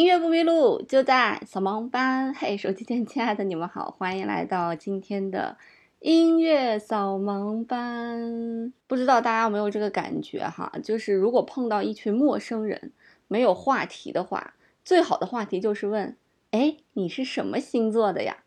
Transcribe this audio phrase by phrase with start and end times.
[0.00, 2.32] 音乐不迷路，就在扫盲班。
[2.32, 5.58] 嘿，手机前亲爱的你们好，欢迎来到今天的
[5.98, 8.72] 音乐扫盲班。
[8.86, 10.72] 不知道大家有没有这个感觉哈？
[10.82, 12.92] 就是如果碰到一群陌生人，
[13.28, 16.16] 没有话题的话，最好的话题就是问：
[16.52, 18.38] 哎，你是什么星座的呀？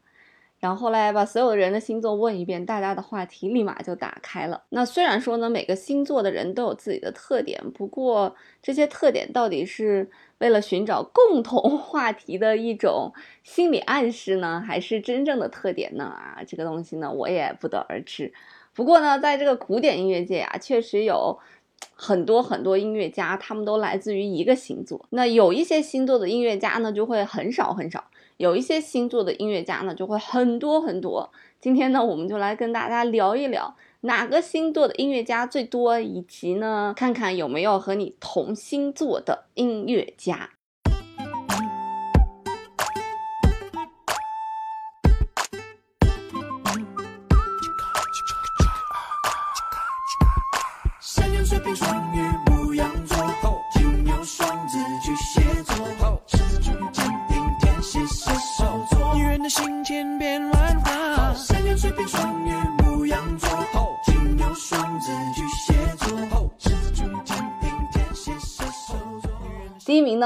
[0.64, 4.63] 然后后来把所有人的星座问一遍，大家的话题立马就打开了。
[4.70, 13.12] 那虽然说呢，每个星座的人都有自己的特点，不过这些特点到底是为了寻找共同 话题的一种
[13.44, 16.05] 心理暗示呢，还是真正的特点呢？
[16.05, 18.32] 啊，这个东西呢，我也不得而知。
[18.73, 21.38] 不过呢，在这个古典音乐界啊，确实有
[21.93, 25.05] 很多很多音乐家，他们都来自于一个星座。
[25.09, 28.05] 那有一些星座的音乐家呢，就会很少很少。
[28.38, 31.32] 有一些星座的音乐家呢，就会很多很多。
[31.60, 40.50] 今天呢，我们就来跟大家聊一聊哪个星座的音乐家最多，以及呢，看看有没有和你同星座的音乐家。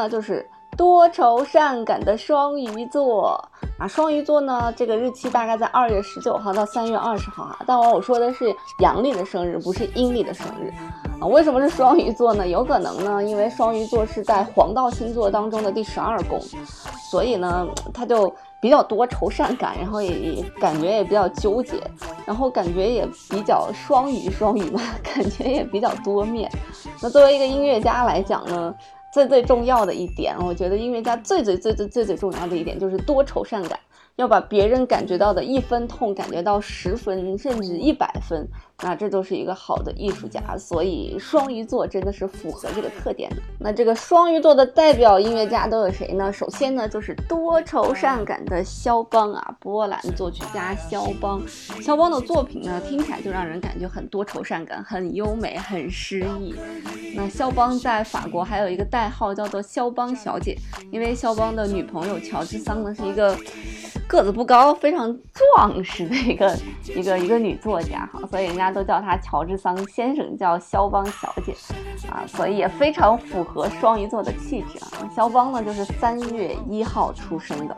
[0.07, 3.41] 就是多愁善感的双鱼座
[3.77, 3.87] 啊。
[3.87, 7.59] 双鱼座呢，这个日期大概在二月十九号到三月二十号啊。
[7.65, 10.71] 但我我说的是阳历的生日，不是阴历的生日
[11.19, 11.27] 啊。
[11.27, 12.47] 为什么是双鱼座呢？
[12.47, 16.39] 有可能呢，因为双鱼座是在黄道星座当中的第十二宫，
[17.11, 21.79] 所以呢，他就比较多愁善感，然后也感觉也比较纠结，
[22.25, 26.51] 然后感觉也比较双鱼，双鱼嘛，感觉也比较多面。
[27.01, 28.73] 那作为一个音乐家来讲呢？
[29.13, 33.79] 最最重要的一点，我觉得音乐家最最最最最最重要的一点就是多愁善感，
[34.15, 38.47] 要把别人感觉到的一分痛感觉到十分甚至一百分。
[38.83, 43.37] 那这就是一个好的艺术家，所以双鱼座真的是符合这个特点的。
[43.59, 46.31] 那这个双鱼座的代表音乐家都有谁呢？
[46.31, 51.41] 首先呢，就是多愁善感的肖邦啊，波兰作曲家肖邦。
[51.81, 56.53] 肖邦的作品呢，听起来就让人感觉很多愁善感，很优美，很诗意。
[57.15, 60.55] 那肖邦在法国还有一个代号叫做肖邦小姐，
[60.91, 63.35] 因为肖邦的女朋友乔治桑呢是一个
[64.07, 66.55] 个子不高、非常壮实的一个
[66.95, 68.66] 一个一个女作家哈，所以人家。
[68.71, 71.55] 都叫他乔治桑先生，叫肖邦小姐，
[72.09, 75.09] 啊，所以也非常符合双鱼座的气质啊。
[75.15, 77.77] 肖邦呢，就是三月一号出生的。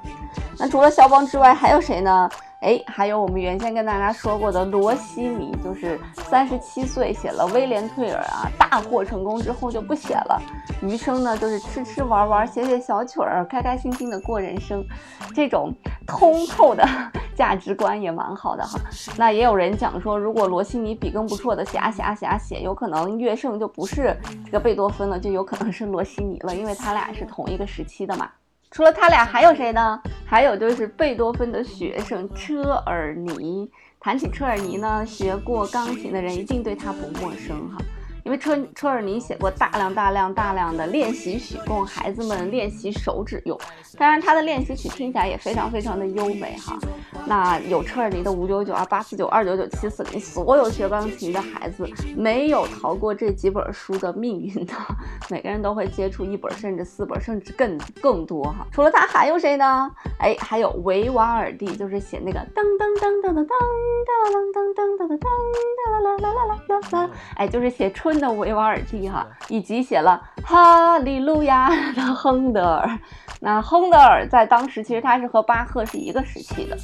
[0.57, 2.29] 那除了肖邦之外，还有谁呢？
[2.61, 10.41] 哎，还有我们原先跟大家说过的罗西尼，就是三十七岁写了《威廉退尔》啊，大获成功之后就不写了，
[10.81, 14.85] 余生呢就是吃吃玩玩，写写小曲儿，开开心心的过人生。
[15.33, 15.73] 这种
[16.05, 16.85] 通透的
[17.33, 18.77] 价值观也蛮好的哈。
[19.17, 24.13] 那也有人讲说，如果罗西尼笔耕不辍的写啊写啊写啊写，有可能乐圣就不是
[24.45, 28.29] 这个贝多芬了，就有可能是罗西尼了，因为他俩是同一个时期的嘛。
[28.71, 30.01] 除了他俩，还有谁呢？
[30.25, 33.69] 还有就是贝多芬的学生车尔尼。
[33.99, 37.77] 谈起车尔尼呢，学过钢琴的人一定对他不陌生哈。
[38.29, 43.59] 因为车车尔尼写过大量大量大量的练习曲，供孩子们练习手指用。
[43.97, 46.77] 当然，他的练习曲听起来也非常非常的优美哈。
[47.25, 54.75] 那有车尔尼的五九九啊、八四九、二九九、七四零，所有学钢琴的孩子没有逃过这几本书的命运的，
[55.31, 58.67] 每个人都会接触一本甚至四本，甚至更更多哈。
[58.71, 59.89] 除了他还有谁呢？
[60.19, 65.25] 哎，还有维瓦尔第，就是写那个噔噔噔噔噔噔噔噔噔噔噔噔
[65.91, 68.18] 啦啦啦啦啦啦，哎，就是写春。
[68.19, 72.99] 的维瓦尔第哈，以及写了《哈利路亚》 的亨德尔。
[73.41, 76.77] 那亨德尔在当时其实他是和巴赫是一个时期的。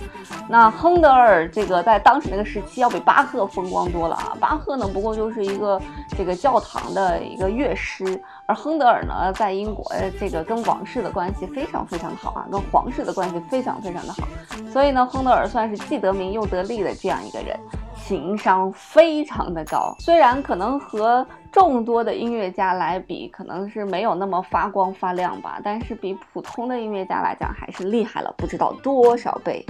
[0.48, 4.38] 那亨德尔这个在当时那个时期要比巴赫风光多了啊。
[4.40, 5.82] 巴赫呢不过就是一个
[6.18, 9.86] 这个教堂的一个乐师，而亨德尔呢在英国
[10.18, 14.26] 这个跟王室的关系非常非常的好啊，跟皇室的关系非常非常的好。
[14.72, 17.60] 所以呢，亨德尔算是既得名又得利的这样一个人。
[18.08, 29.66] 情商非常的高，虽然可能和众多的音乐家来比，可能是没有那么发光发亮吧，但是比普通的音乐家来讲，还是厉害了不知道多少倍。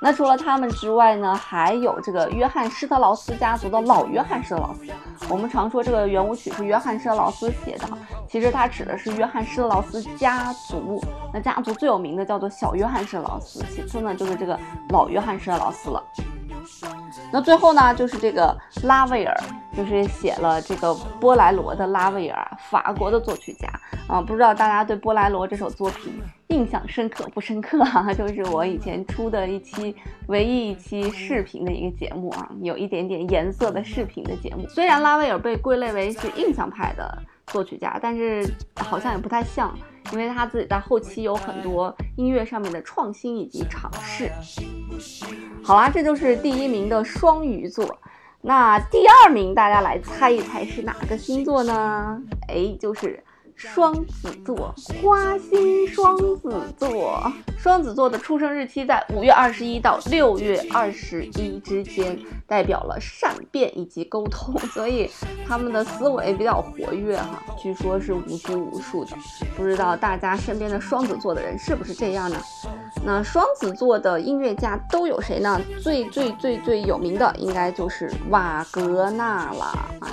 [0.00, 4.82] 那除了他们之外呢，还有这个约翰施特劳斯家族的老约翰施特劳斯。
[5.28, 7.86] 我们常说这个圆舞曲是约翰施特劳斯写的，
[8.28, 11.00] 其实它指的是约翰施特劳斯家族。
[11.32, 14.58] 那家族最有名的叫做小约翰施特劳斯，其次呢就是这个
[14.90, 16.02] 老约翰施特劳斯了。
[17.30, 19.36] 那最后呢，就是这个拉威尔，
[19.76, 23.68] 就是写了这个波莱罗的拉威尔，法国的作曲家
[24.06, 24.20] 啊。
[24.20, 28.12] 不知道大家对波莱罗这首作品印象深刻不深刻啊？
[28.16, 29.94] 就是我以前出的一期
[30.28, 34.66] 唯一一期视频的一个节目啊，有一点点颜色的视频的节目。
[34.68, 39.76] 虽然拉威尔被归类为是印象派的作曲家，但是好像也不太像。
[40.12, 44.30] 因为他自己在后期有很多音乐上面的创新以及尝试。
[45.62, 47.98] 好啦，这就是第一名的双鱼座。
[48.40, 52.20] 那第二名，大家来猜一猜是哪个星座呢？
[52.48, 53.22] 哎，就是。
[53.58, 54.72] 双子座，
[55.02, 57.20] 花心双子座，
[57.58, 62.16] 双子座的出生日期在五月二十一到六月二十一之间，
[62.46, 65.10] 代表了善变以及沟通，所以
[65.44, 69.10] 他们的思维比较活跃哈，据说是无拘无束的。
[69.56, 72.36] 不知道大家身边的双子座的人是不是这样呢？
[73.04, 75.60] 那双子座的音乐家都有谁呢？
[75.82, 79.64] 最最最最有名的应该就是瓦格纳了
[79.98, 80.08] 啊。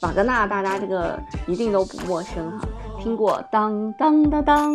[0.00, 2.66] 瓦格纳，大家这个一定都不陌生哈，
[3.02, 4.72] 听过当当当当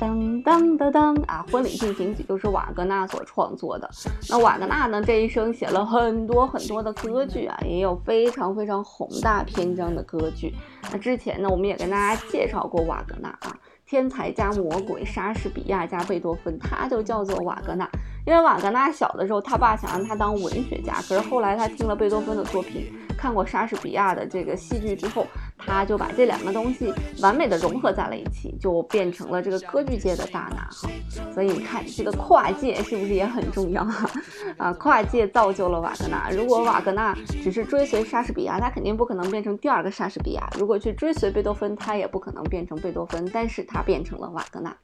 [0.00, 3.86] 当当当当啊，《婚礼进行曲》就是瓦格纳所创作的。
[4.30, 10.54] 那瓦格纳呢，这一生写了很多很多的歌剧啊，也有非常非常宏大篇章的歌剧。
[10.90, 13.54] 那之前呢，我们也跟大家介绍过瓦格纳啊，
[13.84, 17.86] 天才加魔鬼，莎士比亚加贝多芬，他就叫做瓦格纳。
[18.26, 22.90] 因为瓦格纳小的时候，他爸想让他当文学家，可是后来他听了贝多芬的作品。
[23.18, 25.26] 看过莎士比亚的这个戏剧之后，
[25.58, 30.88] 他就把这两个东西完美的融合在了一起，就变成了这个歌剧界的大拿哈。
[31.34, 34.10] 所以你看，这个跨界是不是也很重要哈？
[34.56, 36.30] 啊，跨界造就了瓦格纳。
[36.30, 43.28] 如果瓦格纳只是追随莎士比亚，他肯定不可能变成第二个莎士比亚；如果去追随贝多芬，他也不可能变成贝多芬。
[43.32, 44.74] 但是他变成了瓦格纳。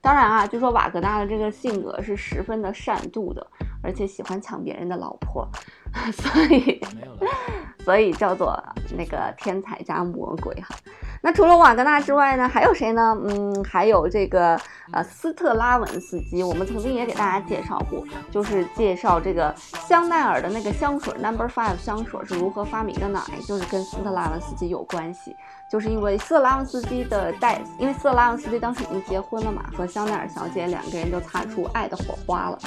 [0.00, 3.44] 当然啊，据说瓦格纳的这个性格是十分的善妒的，
[3.82, 5.48] 而且喜欢抢别人的老婆，
[6.12, 6.80] 所以。
[7.88, 8.62] 所以叫做
[8.98, 10.76] 那个天才加魔鬼哈。
[11.22, 13.16] 那除了瓦格纳之外呢，还有谁呢？
[13.24, 14.60] 嗯，还有这个
[14.92, 23.22] 呃斯特拉文斯基，我们曾经也给大家介绍过，就是介绍这个香奈儿的那个香水 Number Five 香水是如何发明的呢？
[23.32, 25.34] 哎，就是跟斯特拉文斯基有关系。
[25.70, 32.58] 就是因为斯特拉文斯基的代，因为斯特拉文斯基当时已经结婚了嘛，和香奈儿小姐两个人就擦出爱的火花了，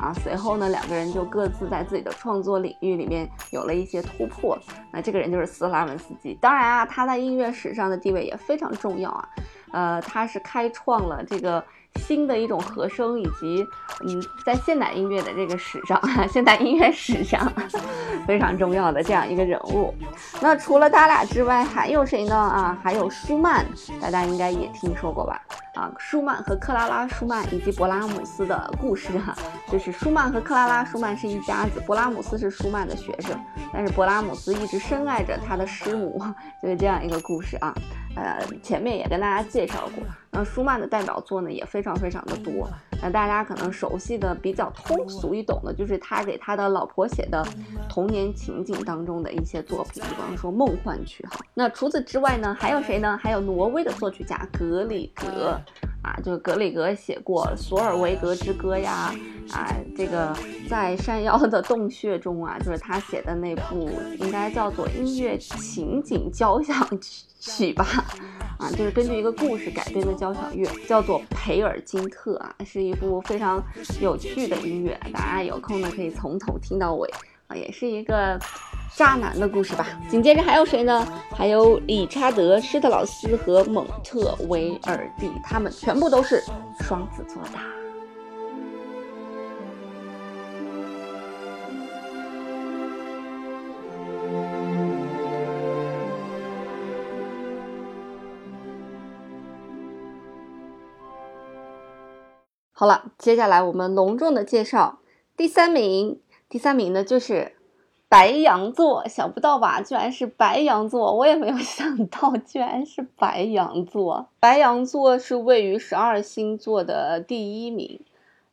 [0.00, 4.58] 啊，随后呢，两个人就各自在自己的创作领域里面有了一些突破。
[4.92, 9.28] 那这个人就是斯拉文斯基，当然啊，他在音乐史上的地位也非常重要啊，
[9.72, 11.64] 呃，他是开创了这个。
[11.98, 13.66] 新的一种和声，以及
[14.04, 17.50] 嗯，在现代音乐的这个史上，现代音乐史上
[18.28, 19.94] 非常重要的这样一个人物。
[20.42, 22.36] 那除了他俩之外，还有谁呢？
[22.36, 23.64] 啊，还有舒曼，
[23.98, 25.40] 大家应该也听说过吧？
[25.76, 29.36] 啊，舒曼和克拉拉·舒曼以及勃拉姆斯的故事哈，
[29.70, 33.38] 就是舒曼和克拉拉·舒曼是一家子，勃拉姆斯是舒曼的学生，
[33.72, 36.18] 但是勃拉姆斯一直深爱着他的师母，
[36.62, 37.74] 就是这样一个故事啊。
[38.16, 42.66] 呃，前面也跟大家介绍过，那舒曼的代表作呢也非常非常的多。
[43.02, 47.46] 那大家可能熟悉的比较通俗易懂的，就是他给他的老婆写的
[47.88, 51.40] 童年情景当中的一些作品，比方说《梦幻曲》哈。
[51.54, 53.18] 那除此之外呢，还有谁呢？
[53.22, 55.60] 还有挪威的作曲家格里格。
[56.02, 59.12] 啊，就格里格写过《索尔维格之歌》呀，
[59.50, 60.32] 啊，这个
[60.70, 63.90] 在山腰的洞穴中啊，就是他写的那部，
[64.20, 66.88] 应该叫做音乐情景交响
[67.40, 67.84] 曲吧，
[68.58, 73.62] 啊，就是根据一个故事改编的交响乐，叫做《培尔金特》啊，是一部非常
[74.00, 77.08] 有趣的音乐，大家有空呢可以从头听到尾
[77.48, 78.38] 啊，也是一个。
[78.94, 79.86] 渣男的故事吧。
[80.08, 81.06] 紧接着还有谁呢？
[81.34, 86.42] 还有理查德·施特劳斯和蒙特维尔蒂，他们全部都是
[86.80, 87.85] 双子座的。
[102.78, 104.98] 好了，接下来我们隆重的介绍
[105.34, 106.20] 第三名。
[106.46, 107.54] 第三名呢就是。
[108.08, 109.80] 白羊座，想不到吧？
[109.80, 114.28] 居然是白羊座，我也没有 想到，居然是白羊座。
[114.38, 118.00] 白羊座是位于十二星座的第一名，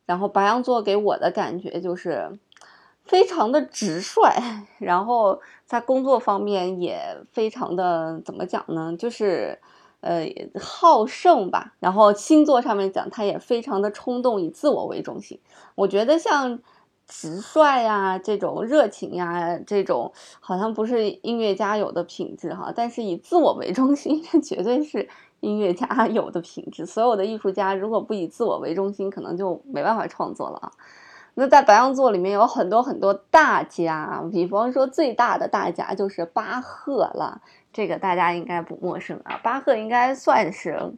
[0.06, 2.36] 然后白羊座给我的感觉就是
[3.04, 4.32] 非常的直率，
[4.78, 6.98] 然后在工作方面也
[7.30, 8.96] 非常的怎么讲呢？
[8.98, 9.60] 就是
[10.04, 10.24] 呃
[10.60, 11.74] 好胜吧。
[11.80, 15.40] 然后星座上面讲，他也非常的冲动，以自我为中心。
[15.74, 16.60] 我觉得像。
[17.06, 22.72] 直率呀，这种热情呀，这种好像不是音乐家有的品质哈。
[22.74, 25.06] 但是以自我为中心， 绝对是
[25.40, 26.86] 音乐家有的品质。
[26.86, 30.72] 所有的艺术家如果不以自我为中心，可能就没办法创作了啊。
[31.34, 37.42] 那在白羊座里面有很多很多大家，比方说最大的大家就是巴赫了，
[37.74, 39.38] 这个大家应该不陌生啊。
[39.42, 40.94] 巴赫应该算是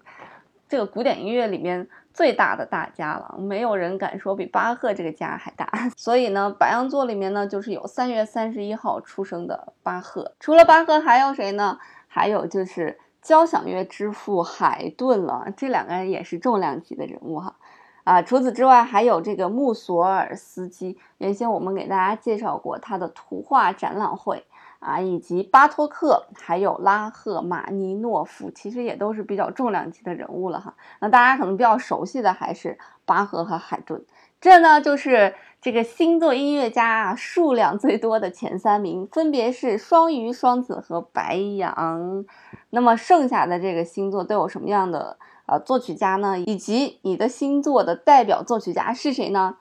[0.68, 5.68] 这个古典音乐里面最大的大家了，没有人敢说比巴赫这个家还大。
[5.96, 10.34] 所以呢，白羊座里面呢就是有三月三十一号出生的巴赫。
[10.38, 11.78] 除了巴赫还有谁呢？
[12.06, 17.56] 还有就是交响乐之父海顿了，这两个人也是重量级的人物哈。
[18.04, 24.46] 啊，除此之外，还有这个穆索尔斯基，原先我们给大家介绍过他的图画展览会
[24.86, 30.74] 啊，以及巴托克，还有拉赫玛尼诺夫，其实也都是比较重量级的人物了哈。
[31.00, 34.04] 那大家可能比较熟悉的还是巴赫和海顿，
[34.40, 42.24] 这呢就是这个星座音乐家啊数量最多的前三名，分别是双鱼、双子和白羊。
[42.70, 45.18] 那么剩下的这个星座都有什么样的？
[45.46, 49.58] 呃，作曲家呢，以及你的星座的代表作曲家是谁呢？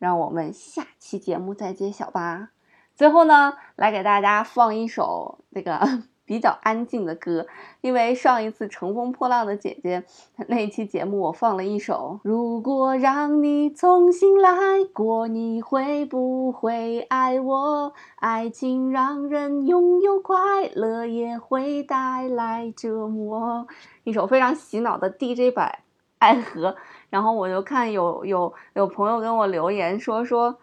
[0.00, 2.50] 让我们下期节目再揭晓吧。
[2.98, 5.80] 最后呢，来给大家放一首那个。
[6.28, 7.46] 比较安静的歌，
[7.80, 10.04] 因为上一次乘风破浪的姐姐
[10.46, 12.20] 那一期节目，我放了一首。
[12.22, 14.52] 如果让你重新来
[14.92, 17.94] 过，你会不会爱我？
[18.16, 20.36] 爱情让人拥有快
[20.74, 23.66] 乐，也会带来折磨。
[24.04, 25.78] 一首非常洗脑的 DJ 版
[26.18, 26.72] 《爱河》，
[27.08, 30.58] 然后我就看有有有朋友跟我留言说说。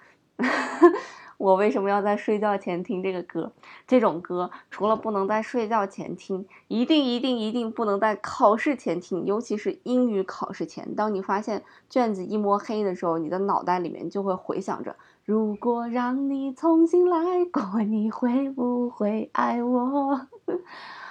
[1.38, 3.52] 我为什么要在睡觉前听这个歌？
[3.88, 10.96] 这种歌除了不能在睡觉前听，一定一定一定不能在考试前听，尤其是英语考试前。
[10.96, 17.18] 当你发现卷子一摸黑的时候，你的脑袋里面就会回想着：如果让你重新来
[17.52, 20.28] 过，你会不会爱我？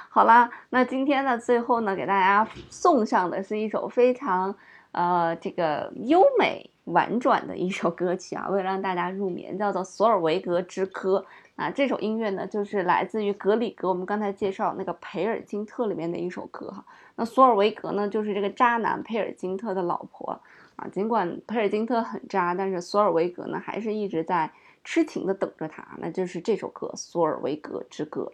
[0.08, 4.54] 好啦，那今天的最后呢，给大家送上的是一首非常
[4.94, 6.70] 呃这个优美。
[6.88, 11.24] 婉转的一首歌曲啊，为了让大家入眠，叫做《索尔维格之歌》
[11.62, 11.70] 啊。
[11.70, 16.84] 这首音乐呢，就是来自于格里格，我们刚才介绍那个培尔金特里面的一首歌哈。
[17.16, 20.38] 那索尔维格呢，就是这个渣男佩尔金特的老婆
[20.76, 20.86] 啊。
[20.92, 24.52] 尽管佩尔金特很渣，但是索尔维格呢，还是一直在
[24.84, 25.88] 痴情的等着他。
[25.96, 28.30] 那就是这首歌《索尔维格之歌》。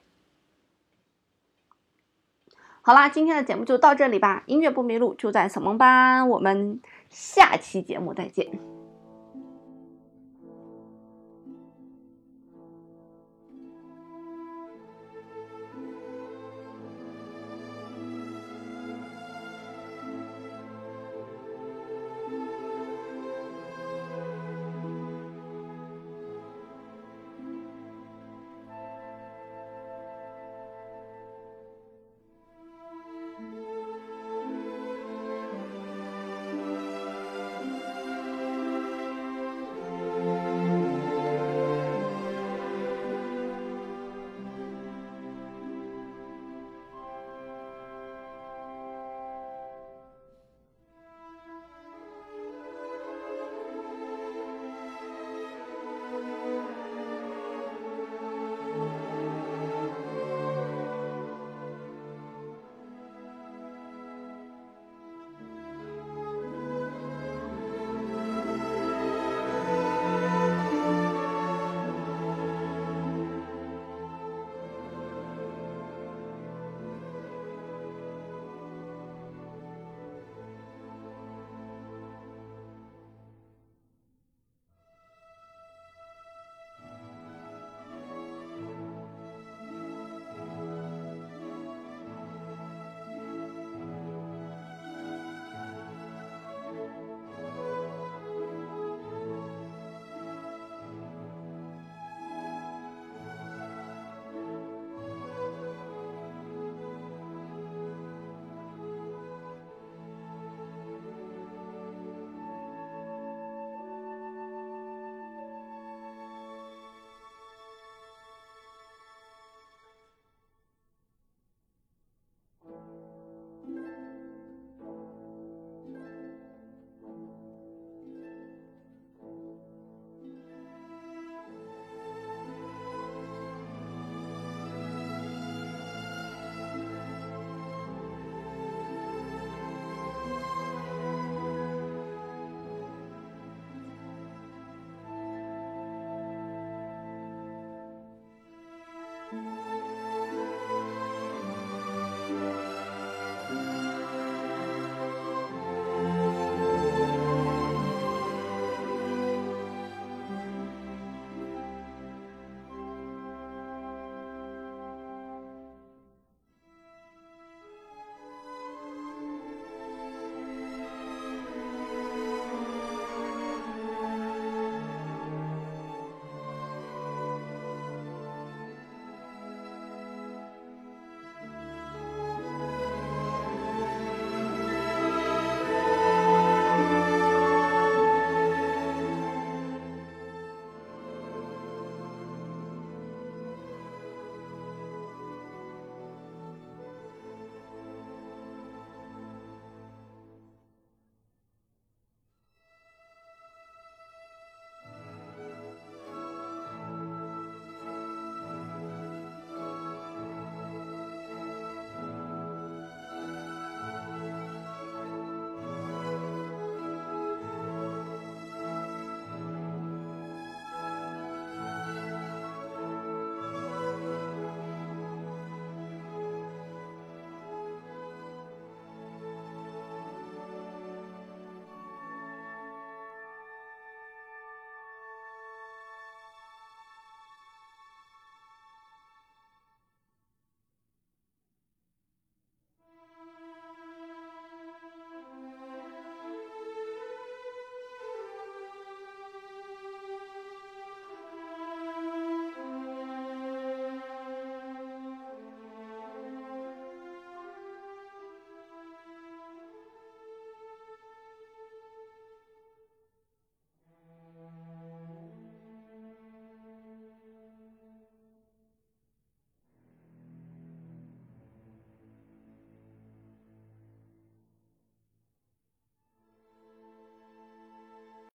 [2.90, 4.42] 好啦，今天的节目就到这里吧。
[4.46, 6.24] 音乐不迷路，就在小萌吧。
[6.24, 8.79] 我们下期节目再见。